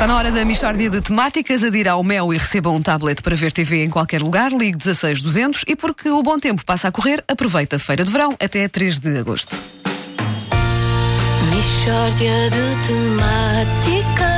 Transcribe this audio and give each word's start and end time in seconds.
Está 0.00 0.08
na 0.08 0.16
hora 0.16 0.32
da 0.32 0.46
Michórdia 0.46 0.88
de 0.88 0.98
Temáticas. 1.02 1.62
Adira 1.62 1.90
ao 1.90 2.02
Mel 2.02 2.32
e 2.32 2.38
receba 2.38 2.70
um 2.70 2.80
tablet 2.80 3.22
para 3.22 3.36
ver 3.36 3.52
TV 3.52 3.84
em 3.84 3.90
qualquer 3.90 4.22
lugar. 4.22 4.50
Ligue 4.50 4.78
16200 4.78 5.62
e 5.68 5.76
porque 5.76 6.08
o 6.08 6.22
bom 6.22 6.38
tempo 6.38 6.64
passa 6.64 6.88
a 6.88 6.90
correr, 6.90 7.22
aproveita 7.28 7.76
a 7.76 7.78
feira 7.78 8.02
de 8.02 8.10
verão 8.10 8.34
até 8.40 8.66
3 8.66 8.98
de 8.98 9.18
agosto. 9.18 9.58
Mishória 11.50 12.48
de 12.48 12.86
temáticas. 12.86 14.30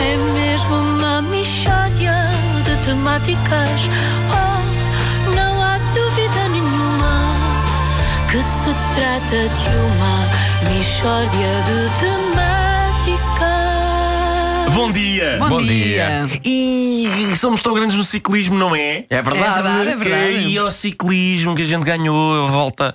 É 0.00 0.16
mesmo 0.34 0.74
uma 0.74 1.22
mishória 1.22 2.16
de 2.64 2.84
temáticas. 2.84 3.80
Oh, 4.28 5.36
não 5.36 5.62
há 5.62 5.78
dúvida 5.78 6.48
nenhuma 6.48 7.32
que 8.28 8.42
se 8.42 8.74
trata 8.96 9.48
de 9.54 9.68
uma 9.86 10.26
mishória 10.68 11.62
de 11.62 12.00
temáticas. 12.00 12.63
Bom 14.74 14.90
dia! 14.90 15.38
Bom, 15.38 15.64
dia. 15.64 16.28
E 16.44 17.06
somos 17.38 17.62
tão 17.62 17.72
grandes 17.74 17.96
no 17.96 18.02
ciclismo, 18.02 18.58
não 18.58 18.74
é? 18.74 19.06
É 19.08 19.16
É 19.18 19.22
verdade. 19.22 19.88
é 19.88 19.96
verdade. 19.96 20.48
E 20.48 20.58
ao 20.58 20.68
ciclismo 20.68 21.54
que 21.54 21.62
a 21.62 21.66
gente 21.66 21.84
ganhou 21.84 22.44
a 22.44 22.50
volta 22.50 22.92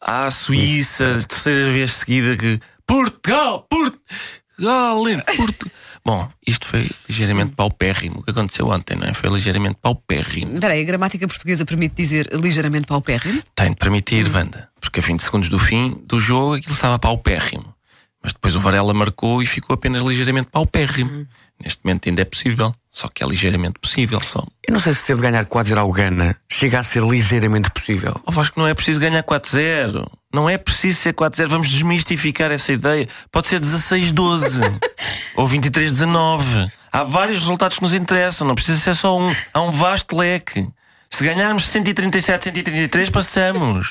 à 0.00 0.30
Suíça, 0.30 1.18
terceira 1.28 1.70
vez 1.70 1.92
seguida 1.92 2.34
que 2.34 2.58
Portugal, 2.86 3.66
Portugal, 3.68 5.04
Portugal. 5.36 5.72
Bom, 6.02 6.26
isto 6.46 6.66
foi 6.66 6.90
ligeiramente 7.06 7.52
paupérrimo. 7.52 8.20
O 8.20 8.22
que 8.22 8.30
aconteceu 8.30 8.66
ontem, 8.68 8.96
não 8.96 9.06
é? 9.06 9.12
Foi 9.12 9.28
ligeiramente 9.28 9.76
paupérrimo. 9.82 10.54
Espera 10.54 10.72
aí, 10.72 10.80
a 10.80 10.84
gramática 10.84 11.28
portuguesa 11.28 11.66
permite 11.66 11.94
dizer 11.94 12.30
ligeiramente 12.32 12.86
paupérrimo? 12.86 13.42
Tem 13.54 13.68
de 13.68 13.76
permitir, 13.76 14.26
Wanda, 14.34 14.70
porque 14.80 15.00
a 15.00 15.02
20 15.02 15.20
segundos 15.20 15.50
do 15.50 15.58
fim 15.58 16.02
do 16.06 16.18
jogo 16.18 16.54
aquilo 16.54 16.72
estava 16.72 16.98
paupérrimo. 16.98 17.74
Mas 18.22 18.32
depois 18.32 18.54
o 18.54 18.60
Varela 18.60 18.92
marcou 18.92 19.42
e 19.42 19.46
ficou 19.46 19.74
apenas 19.74 20.02
ligeiramente 20.02 20.50
paupérrimo. 20.50 21.26
Neste 21.62 21.80
momento 21.84 22.08
ainda 22.08 22.22
é 22.22 22.24
possível, 22.24 22.72
só 22.88 23.08
que 23.08 23.24
é 23.24 23.26
ligeiramente 23.26 23.80
possível 23.80 24.20
só. 24.20 24.44
Eu 24.66 24.72
não 24.72 24.80
sei 24.80 24.92
se 24.92 25.04
ter 25.04 25.16
de 25.16 25.22
ganhar 25.22 25.44
4-0 25.44 25.76
ao 25.76 25.90
Gana 25.92 26.36
chega 26.48 26.78
a 26.78 26.82
ser 26.84 27.02
ligeiramente 27.02 27.70
possível. 27.70 28.20
Oh, 28.24 28.30
Vasco, 28.30 28.60
não 28.60 28.66
é 28.66 28.74
preciso 28.74 29.00
ganhar 29.00 29.22
4-0. 29.24 30.08
Não 30.32 30.48
é 30.48 30.56
preciso 30.56 31.00
ser 31.00 31.14
4-0. 31.14 31.48
Vamos 31.48 31.68
desmistificar 31.68 32.52
essa 32.52 32.72
ideia. 32.72 33.08
Pode 33.32 33.48
ser 33.48 33.60
16-12 33.60 34.78
ou 35.34 35.48
23-19. 35.48 36.70
Há 36.92 37.02
vários 37.02 37.40
resultados 37.40 37.76
que 37.76 37.82
nos 37.82 37.94
interessam. 37.94 38.46
Não 38.46 38.54
precisa 38.54 38.78
ser 38.78 38.94
só 38.94 39.18
um. 39.18 39.34
Há 39.52 39.60
um 39.60 39.72
vasto 39.72 40.16
leque. 40.16 40.68
Se 41.10 41.24
ganharmos 41.24 41.68
137, 41.68 42.44
133, 42.44 43.10
passamos. 43.10 43.90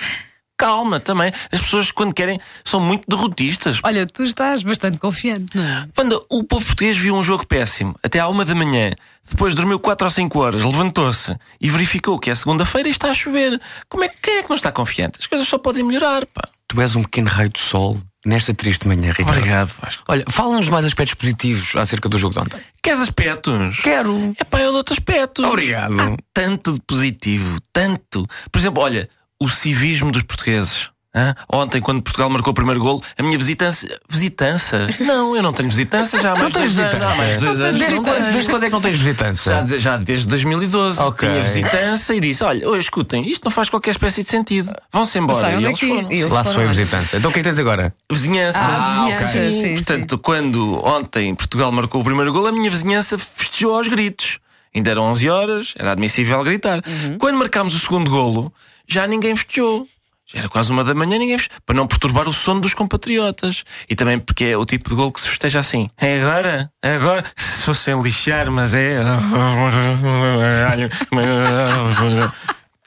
Calma 0.57 0.99
também. 0.99 1.31
As 1.51 1.61
pessoas, 1.61 1.91
quando 1.91 2.13
querem, 2.13 2.39
são 2.65 2.79
muito 2.79 3.03
derrotistas. 3.07 3.79
Olha, 3.83 4.07
tu 4.07 4.23
estás 4.23 4.63
bastante 4.63 4.97
confiante, 4.97 5.55
não 5.55 5.63
é? 5.63 5.87
Quando 5.95 6.25
o 6.29 6.43
povo 6.43 6.65
português 6.65 6.97
viu 6.97 7.15
um 7.15 7.23
jogo 7.23 7.45
péssimo 7.45 7.95
até 8.01 8.19
à 8.19 8.27
uma 8.27 8.43
da 8.43 8.55
manhã, 8.55 8.91
depois 9.29 9.53
dormiu 9.53 9.79
4 9.79 10.05
ou 10.05 10.11
5 10.11 10.39
horas, 10.39 10.63
levantou-se 10.63 11.35
e 11.61 11.69
verificou 11.69 12.17
que 12.17 12.31
é 12.31 12.35
segunda-feira 12.35 12.87
e 12.87 12.91
está 12.91 13.11
a 13.11 13.13
chover. 13.13 13.61
Como 13.87 14.03
é 14.03 14.09
que 14.09 14.17
quem 14.21 14.37
é 14.37 14.43
que 14.43 14.49
não 14.49 14.55
está 14.55 14.71
confiante? 14.71 15.19
As 15.19 15.27
coisas 15.27 15.47
só 15.47 15.57
podem 15.57 15.83
melhorar, 15.83 16.25
pá. 16.25 16.47
Tu 16.67 16.81
és 16.81 16.95
um 16.95 17.03
pequeno 17.03 17.29
raio 17.29 17.49
de 17.49 17.59
sol 17.59 17.99
nesta 18.25 18.53
triste 18.53 18.87
manhã, 18.87 19.11
Ricardo. 19.11 19.37
Obrigado, 19.37 19.73
Vasco. 19.81 20.03
Olha, 20.07 20.25
fala-nos 20.29 20.67
mais 20.67 20.85
aspectos 20.85 21.13
positivos 21.13 21.75
acerca 21.75 22.09
do 22.09 22.17
jogo 22.17 22.33
de 22.33 22.39
ontem. 22.41 22.59
Queres 22.81 22.99
aspectos? 22.99 23.79
Quero. 23.81 24.35
É 24.37 24.43
pá, 24.43 24.59
eu 24.59 24.71
dou-te 24.71 24.93
aspectos. 24.93 25.45
Obrigado. 25.45 25.99
Há 25.99 26.17
tanto 26.33 26.73
de 26.73 26.81
positivo, 26.81 27.57
tanto. 27.71 28.27
Por 28.51 28.59
exemplo, 28.59 28.83
olha, 28.83 29.09
o 29.39 29.47
civismo 29.49 30.11
dos 30.11 30.23
portugueses. 30.23 30.89
hã? 31.15 31.33
Ontem, 31.51 31.79
quando 31.81 32.01
Portugal 32.01 32.29
marcou 32.29 32.51
o 32.51 32.53
primeiro 32.53 32.79
golo, 32.79 33.01
a 33.17 33.23
minha 33.23 33.37
visitança. 33.37 33.87
Visitança? 34.09 34.87
Não, 34.99 35.35
eu 35.35 35.41
não 35.41 35.51
tenho 35.53 35.69
visitança 35.69 36.19
já 36.19 36.31
há 36.31 36.35
mais 36.35 36.47
de 36.53 36.59
tens 36.59 36.75
dois 36.75 36.93
anos. 36.93 37.11
Há 37.13 37.15
mais 37.17 37.39
de 37.39 37.45
dois 37.45 37.61
anos. 37.61 37.75
Desde 37.79 37.95
não 37.95 38.03
quando, 38.03 38.15
tenho. 38.21 38.33
desde 38.33 38.51
quando 38.51 38.63
é 38.63 38.65
que 38.67 38.71
não 38.73 38.81
tens 38.81 38.97
visitantes? 38.97 39.43
Já, 39.43 39.65
já 39.77 39.97
desde 39.97 40.27
2012 40.27 40.99
Ok. 41.01 41.29
tinha 41.29 41.41
visitança 41.43 42.13
e 42.15 42.19
disse: 42.19 42.43
Olha, 42.43 42.67
oi, 42.69 42.79
escutem, 42.79 43.27
isto 43.29 43.45
não 43.45 43.51
faz 43.51 43.69
qualquer 43.69 43.91
espécie 43.91 44.23
de 44.23 44.29
sentido. 44.29 44.71
Vão-se 44.91 45.17
embora. 45.17 45.39
Não 45.39 45.45
sei 45.49 45.59
E 45.59 45.63
é 45.63 45.67
eles 45.67 45.79
que- 45.79 45.87
foram. 45.87 46.11
e 46.11 46.19
eles 46.19 46.33
Lá 46.33 46.43
se 46.43 46.53
foi 46.53 46.63
a 46.63 46.65
lá. 46.65 46.71
visitança. 46.71 47.17
Então 47.17 47.29
o 47.29 47.33
que 47.33 47.39
é 47.39 47.43
que 47.43 47.49
tens 47.49 47.59
agora? 47.59 47.93
Vizinhança. 48.11 48.59
Ah, 48.59 49.05
vizinhança, 49.05 49.29
ok. 49.29 49.51
sim, 49.51 49.61
sim. 49.61 49.73
Portanto, 49.75 50.17
quando 50.19 50.85
ontem 50.85 51.33
Portugal 51.35 51.71
marcou 51.71 52.01
o 52.01 52.03
primeiro 52.03 52.31
gol, 52.33 52.47
a 52.47 52.51
minha 52.51 52.69
vizinhança 52.69 53.17
festejou 53.17 53.75
aos 53.75 53.87
gritos. 53.87 54.39
Ainda 54.77 54.91
eram 54.91 55.03
11 55.05 55.27
horas, 55.29 55.73
era 55.75 55.91
admissível 55.93 56.43
gritar. 56.43 56.83
Uhum. 56.87 57.17
Quando 57.17 57.37
marcámos 57.39 57.73
o 57.75 57.79
segundo 57.79 58.11
golo, 58.11 58.53
já 58.87 59.07
ninguém 59.07 59.35
festejou. 59.35 59.87
Já 60.29 60.39
era 60.39 60.49
quase 60.49 60.71
uma 60.71 60.83
da 60.83 60.93
manhã, 60.93 61.17
ninguém 61.17 61.37
festejou. 61.37 61.61
Para 61.65 61.75
não 61.75 61.87
perturbar 61.87 62.29
o 62.29 62.33
sono 62.33 62.61
dos 62.61 62.73
compatriotas. 62.75 63.63
E 63.89 63.95
também 63.95 64.19
porque 64.19 64.43
é 64.45 64.57
o 64.57 64.65
tipo 64.65 64.87
de 64.89 64.95
gol 64.95 65.11
que 65.11 65.19
se 65.19 65.27
festeja 65.29 65.59
assim. 65.61 65.89
É 65.97 66.21
agora? 66.21 66.71
É 66.83 66.95
agora? 66.95 67.23
Se 67.35 67.63
fossem 67.63 67.99
lixar, 68.01 68.51
mas 68.51 68.73
é. 68.75 68.97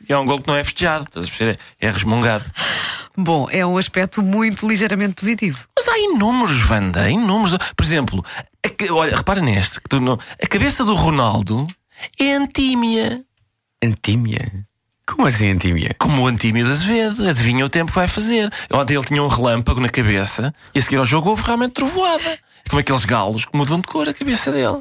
É 0.08 0.18
um 0.18 0.26
gol 0.26 0.40
que 0.40 0.48
não 0.48 0.56
é 0.56 0.64
festejado, 0.64 1.04
estás 1.04 1.26
a 1.26 1.28
perceber? 1.28 1.58
É 1.80 1.88
resmungado. 1.88 2.44
Bom, 3.16 3.46
é 3.48 3.64
um 3.64 3.78
aspecto 3.78 4.20
muito 4.20 4.66
ligeiramente 4.66 5.14
positivo. 5.14 5.60
Mas 5.76 5.86
há 5.86 5.96
inúmeros, 5.98 6.68
Wanda, 6.68 7.08
inúmeros. 7.08 7.56
Por 7.76 7.84
exemplo, 7.84 8.24
a 8.66 8.92
olha, 8.92 9.16
repara 9.16 9.40
neste: 9.40 9.80
que 9.80 9.88
tu 9.88 10.00
não- 10.00 10.18
a 10.42 10.46
cabeça 10.48 10.84
do 10.84 10.94
Ronaldo 10.94 11.64
é 12.18 12.34
antímia. 12.34 13.24
Antímia? 13.82 14.66
Como 15.06 15.26
assim 15.26 15.50
antímia? 15.50 15.90
Como 15.98 16.22
o 16.22 16.26
Antímio 16.28 16.64
de 16.64 16.70
Azevedo, 16.70 17.28
adivinha 17.28 17.64
o 17.64 17.68
tempo 17.68 17.90
que 17.90 17.98
vai 17.98 18.06
fazer. 18.06 18.50
Ontem 18.72 18.94
ele 18.94 19.04
tinha 19.04 19.22
um 19.22 19.26
relâmpago 19.26 19.80
na 19.80 19.88
cabeça 19.88 20.54
e 20.72 20.78
a 20.78 20.82
seguir 20.82 20.96
ao 20.96 21.06
jogo 21.06 21.30
houve 21.30 21.42
realmente 21.42 21.72
trovoada. 21.72 22.38
Como 22.68 22.78
aqueles 22.78 23.04
galos 23.04 23.44
que 23.44 23.56
mudam 23.56 23.80
de 23.80 23.88
cor 23.88 24.08
a 24.08 24.14
cabeça 24.14 24.52
dele. 24.52 24.78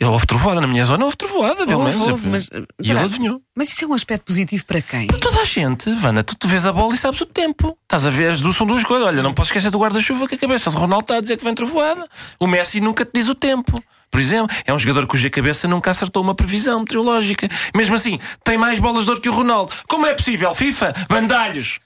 Ele 0.00 0.08
houve 0.08 0.24
trovoada 0.26 0.62
na 0.62 0.66
minha 0.66 0.82
zona, 0.82 1.04
houve 1.04 1.16
trovoada, 1.16 1.66
pelo 1.66 1.80
Houve, 1.80 1.90
menos. 1.92 2.08
houve, 2.08 2.26
mas, 2.26 2.46
e 2.46 2.56
ele 2.56 2.66
espera. 2.80 3.00
adivinhou. 3.04 3.42
Mas 3.54 3.68
isso 3.68 3.84
é 3.84 3.86
um 3.88 3.92
aspecto 3.92 4.24
positivo 4.24 4.64
para 4.64 4.80
quem? 4.80 5.06
Toda 5.08 5.42
a 5.42 5.44
gente, 5.44 5.92
Vanda, 5.94 6.24
tu 6.24 6.34
te 6.34 6.46
vês 6.46 6.64
a 6.66 6.72
bola 6.72 6.94
e 6.94 6.96
sabes 6.96 7.20
o 7.20 7.26
tempo. 7.26 7.76
Estás 7.82 8.06
a 8.06 8.10
ver 8.10 8.32
as 8.32 8.40
duas 8.40 8.56
são 8.56 8.66
duas 8.66 8.82
coisas. 8.82 9.06
Olha, 9.06 9.22
não 9.22 9.34
posso 9.34 9.50
esquecer 9.50 9.70
do 9.70 9.78
guarda-chuva 9.78 10.26
que 10.26 10.36
a 10.36 10.38
cabeça 10.38 10.70
de 10.70 10.76
Ronaldo 10.76 11.04
está 11.04 11.16
a 11.16 11.20
dizer 11.20 11.36
que 11.36 11.44
vem 11.44 11.54
trovoada. 11.54 12.08
O 12.38 12.46
Messi 12.46 12.80
nunca 12.80 13.04
te 13.04 13.10
diz 13.12 13.28
o 13.28 13.34
tempo. 13.34 13.78
Por 14.10 14.18
exemplo, 14.18 14.48
é 14.64 14.72
um 14.72 14.78
jogador 14.78 15.06
cuja 15.06 15.28
cabeça 15.28 15.68
nunca 15.68 15.90
acertou 15.90 16.22
uma 16.22 16.34
previsão 16.34 16.80
meteorológica. 16.80 17.46
Mesmo 17.76 17.94
assim, 17.94 18.18
tem 18.42 18.56
mais 18.56 18.78
bolas 18.80 19.04
de 19.04 19.10
ouro 19.10 19.20
que 19.22 19.28
o 19.28 19.32
Ronaldo. 19.32 19.72
Como 19.86 20.06
é 20.06 20.14
possível? 20.14 20.54
FIFA, 20.54 20.94
bandalhos. 21.08 21.78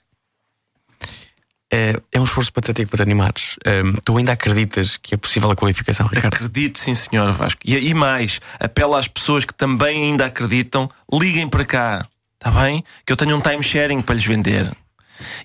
É, 1.75 1.99
é 2.13 2.21
um 2.21 2.23
esforço 2.23 2.53
patético 2.53 2.89
para 2.89 2.99
te 2.99 3.03
animares. 3.03 3.57
Tu 4.05 4.17
ainda 4.17 4.31
acreditas 4.31 4.95
que 4.95 5.13
é 5.13 5.17
possível 5.17 5.51
a 5.51 5.55
qualificação, 5.55 6.07
Ricardo? 6.07 6.35
Acredito, 6.35 6.79
sim, 6.79 6.95
senhor 6.95 7.33
Vasco. 7.33 7.59
E, 7.65 7.75
e 7.75 7.93
mais, 7.93 8.39
apelo 8.57 8.95
às 8.95 9.09
pessoas 9.09 9.43
que 9.43 9.53
também 9.53 10.05
ainda 10.05 10.27
acreditam, 10.27 10.89
liguem 11.11 11.49
para 11.49 11.65
cá. 11.65 12.07
Está 12.39 12.49
bem? 12.61 12.81
Que 13.05 13.11
eu 13.11 13.17
tenho 13.17 13.35
um 13.35 13.41
time 13.41 13.61
sharing 13.61 13.99
para 13.99 14.15
lhes 14.15 14.23
vender. 14.23 14.71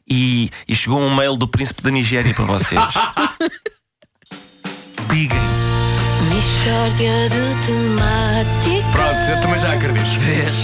E, 0.08 0.50
e 0.68 0.76
chegou 0.76 1.00
um 1.00 1.12
mail 1.14 1.36
do 1.36 1.48
príncipe 1.48 1.82
da 1.82 1.91
Nigéria 1.91 2.32
para 2.32 2.44
vocês. 2.44 2.80
liguem. 5.10 5.41
De. 8.62 8.82
Pronto, 8.92 9.30
eu 9.30 9.41
também 9.41 9.58
já 9.58 9.72
acredito. 9.72 10.20
Vês? 10.20 10.54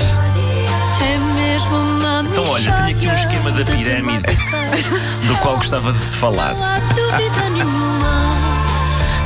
É 1.03 1.19
mesmo 1.19 1.77
uma 1.77 2.06
Então, 2.39 2.51
olha, 2.51 2.71
tenho 2.71 2.91
aqui 2.91 3.09
um 3.09 3.15
esquema 3.15 3.51
da 3.51 3.65
pirâmide 3.65 4.27
do 5.27 5.37
qual 5.41 5.57
gostava 5.57 5.91
de 5.91 5.99
te 6.11 6.17
falar. 6.19 6.53
Não 6.53 6.63
há 6.63 6.79
dúvida 6.81 7.49
nenhuma 7.49 8.37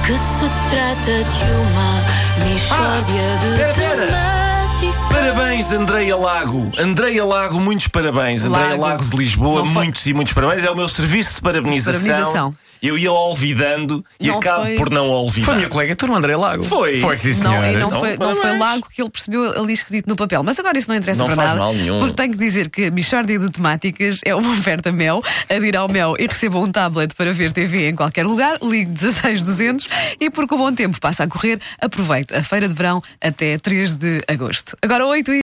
que 0.06 0.16
se 0.16 0.48
trata 0.71 1.25
de 1.25 1.44
uma 1.50 2.04
mixórdia 2.49 3.37
de 3.41 3.75
pera, 3.75 4.06
pera. 4.06 4.41
Parabéns, 5.10 5.72
Andreia 5.72 6.16
Lago. 6.16 6.70
Andreia 6.78 7.25
Lago, 7.25 7.59
muitos 7.59 7.88
parabéns. 7.88 8.44
Andreia 8.44 8.69
Lago. 8.69 8.82
Lago 8.82 9.04
de 9.04 9.16
Lisboa, 9.16 9.65
muitos 9.65 10.06
e 10.06 10.15
muitos 10.15 10.32
parabéns. 10.32 10.62
É 10.62 10.70
o 10.70 10.76
meu 10.76 10.88
serviço 10.88 11.34
de 11.34 11.41
parabenização. 11.43 12.00
Parabenização. 12.00 12.54
Eu 12.82 12.96
ia 12.98 13.12
olvidando 13.12 14.04
e 14.18 14.28
Não 14.28 14.38
acabo 14.38 14.62
foi- 14.64 14.76
por 14.76 14.91
não 14.91 15.08
olvidar. 15.08 15.44
Foi 15.44 15.54
a 15.54 15.56
minha 15.58 15.68
colega, 15.68 15.96
tu 15.96 16.06
não 16.06 16.16
André 16.16 16.37
Lago. 16.37 16.62
Foi. 16.62 17.00
Foi, 17.00 17.16
sim, 17.16 17.28
Não, 17.28 17.34
senhora. 17.34 17.70
e 17.72 17.76
não, 17.76 17.87
Então, 17.88 18.00
foi, 18.00 18.16
não 18.16 18.34
foi. 18.37 18.58
Lago 18.58 18.87
que 18.93 19.00
ele 19.02 19.10
percebeu 19.10 19.60
ali 19.60 19.72
escrito 19.72 20.08
no 20.08 20.16
papel. 20.16 20.43
Mas 20.43 20.58
agora 20.58 20.78
isso 20.78 20.88
não 20.88 20.96
interessa 20.96 21.19
Não 21.20 21.26
para 21.26 21.37
faz 21.37 21.49
nada. 21.49 21.60
mal 21.60 21.75
nenhum. 21.75 21.99
Porque 22.00 22.14
tenho 22.14 22.32
que 22.32 22.38
dizer 22.38 22.69
que 22.70 22.84
a 22.87 22.90
Michórdia 22.90 23.38
de 23.38 23.50
Temáticas 23.50 24.20
é 24.25 24.34
uma 24.34 24.50
oferta 24.52 24.90
Mel. 24.93 25.22
Adira 25.49 25.81
ao 25.81 25.88
Mel 25.88 26.14
e 26.19 26.26
receba 26.26 26.58
um 26.58 26.70
tablet 26.70 27.14
para 27.14 27.32
ver 27.32 27.52
TV 27.52 27.88
em 27.90 27.94
qualquer 27.94 28.25
lugar. 28.26 28.58
Ligue 28.62 28.90
16200 28.93 29.88
e 30.19 30.31
porque 30.31 30.55
o 30.55 30.58
bom 30.58 30.72
tempo 30.72 30.99
passa 31.00 31.25
a 31.25 31.28
correr, 31.28 31.60
aproveite 31.81 32.34
a 32.34 32.43
feira 32.43 32.66
de 32.69 32.75
verão 32.75 33.02
até 33.20 33.58
3 33.58 33.94
de 33.94 34.22
agosto. 34.28 34.76
Agora 34.82 35.06
8 35.06 35.32
e 35.32 35.38